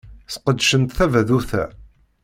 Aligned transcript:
Sqedcent 0.33 0.95
tadabut-a. 0.97 1.65